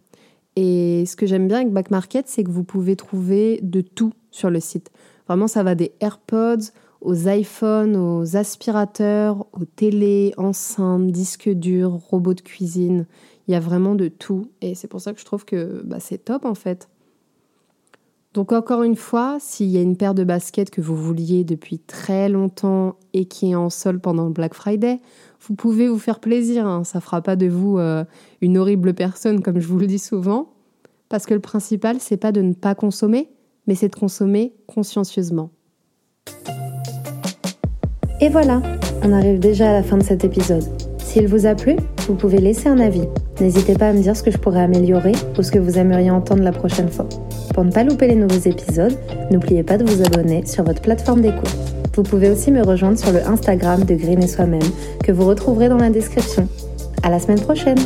Et 0.60 1.06
ce 1.06 1.14
que 1.14 1.24
j'aime 1.24 1.46
bien 1.46 1.58
avec 1.58 1.72
Back 1.72 1.92
Market, 1.92 2.26
c'est 2.26 2.42
que 2.42 2.50
vous 2.50 2.64
pouvez 2.64 2.96
trouver 2.96 3.60
de 3.62 3.80
tout 3.80 4.12
sur 4.32 4.50
le 4.50 4.58
site. 4.58 4.90
Vraiment, 5.28 5.46
ça 5.46 5.62
va 5.62 5.76
des 5.76 5.92
AirPods 6.00 6.72
aux 7.00 7.28
iPhones, 7.28 7.94
aux 7.94 8.36
aspirateurs, 8.36 9.46
aux 9.52 9.66
télés, 9.66 10.34
enceintes, 10.36 11.12
disques 11.12 11.48
durs, 11.48 11.92
robots 11.92 12.34
de 12.34 12.40
cuisine. 12.40 13.06
Il 13.46 13.52
y 13.52 13.54
a 13.54 13.60
vraiment 13.60 13.94
de 13.94 14.08
tout. 14.08 14.50
Et 14.60 14.74
c'est 14.74 14.88
pour 14.88 15.00
ça 15.00 15.12
que 15.12 15.20
je 15.20 15.24
trouve 15.24 15.44
que 15.44 15.80
bah, 15.84 16.00
c'est 16.00 16.18
top 16.18 16.44
en 16.44 16.56
fait. 16.56 16.88
Donc 18.38 18.52
encore 18.52 18.84
une 18.84 18.94
fois, 18.94 19.38
s'il 19.40 19.66
y 19.66 19.78
a 19.78 19.80
une 19.80 19.96
paire 19.96 20.14
de 20.14 20.22
baskets 20.22 20.70
que 20.70 20.80
vous 20.80 20.94
vouliez 20.94 21.42
depuis 21.42 21.80
très 21.80 22.28
longtemps 22.28 22.94
et 23.12 23.24
qui 23.24 23.50
est 23.50 23.56
en 23.56 23.68
sol 23.68 23.98
pendant 23.98 24.26
le 24.26 24.30
Black 24.30 24.54
Friday, 24.54 25.00
vous 25.40 25.56
pouvez 25.56 25.88
vous 25.88 25.98
faire 25.98 26.20
plaisir. 26.20 26.64
Hein. 26.64 26.84
Ça 26.84 27.00
fera 27.00 27.20
pas 27.20 27.34
de 27.34 27.48
vous 27.48 27.80
euh, 27.80 28.04
une 28.40 28.56
horrible 28.56 28.94
personne, 28.94 29.42
comme 29.42 29.58
je 29.58 29.66
vous 29.66 29.80
le 29.80 29.88
dis 29.88 29.98
souvent. 29.98 30.52
Parce 31.08 31.26
que 31.26 31.34
le 31.34 31.40
principal, 31.40 31.96
c'est 31.98 32.16
pas 32.16 32.30
de 32.30 32.40
ne 32.40 32.52
pas 32.52 32.76
consommer, 32.76 33.28
mais 33.66 33.74
c'est 33.74 33.88
de 33.88 33.96
consommer 33.96 34.54
consciencieusement. 34.68 35.50
Et 38.20 38.28
voilà, 38.28 38.62
on 39.02 39.12
arrive 39.12 39.40
déjà 39.40 39.70
à 39.70 39.72
la 39.72 39.82
fin 39.82 39.98
de 39.98 40.04
cet 40.04 40.24
épisode. 40.24 40.62
S'il 40.98 41.26
vous 41.26 41.46
a 41.46 41.56
plu, 41.56 41.74
vous 42.06 42.14
pouvez 42.14 42.38
laisser 42.38 42.68
un 42.68 42.78
avis. 42.78 43.08
N'hésitez 43.40 43.74
pas 43.74 43.88
à 43.88 43.92
me 43.92 44.00
dire 44.00 44.16
ce 44.16 44.22
que 44.22 44.30
je 44.30 44.38
pourrais 44.38 44.62
améliorer 44.62 45.12
ou 45.36 45.42
ce 45.42 45.50
que 45.50 45.58
vous 45.58 45.76
aimeriez 45.76 46.12
entendre 46.12 46.44
la 46.44 46.52
prochaine 46.52 46.88
fois. 46.88 47.08
Pour 47.58 47.64
ne 47.64 47.72
pas 47.72 47.82
louper 47.82 48.06
les 48.06 48.14
nouveaux 48.14 48.48
épisodes, 48.48 48.96
n'oubliez 49.32 49.64
pas 49.64 49.78
de 49.78 49.84
vous 49.84 50.00
abonner 50.04 50.46
sur 50.46 50.62
votre 50.62 50.80
plateforme 50.80 51.22
d'écoute. 51.22 51.56
Vous 51.96 52.04
pouvez 52.04 52.30
aussi 52.30 52.52
me 52.52 52.62
rejoindre 52.62 52.96
sur 52.96 53.10
le 53.10 53.20
Instagram 53.26 53.82
de 53.82 53.96
Green 53.96 54.22
et 54.22 54.28
Soi-même 54.28 54.62
que 55.02 55.10
vous 55.10 55.26
retrouverez 55.26 55.68
dans 55.68 55.78
la 55.78 55.90
description. 55.90 56.46
À 57.02 57.10
la 57.10 57.18
semaine 57.18 57.40
prochaine! 57.40 57.78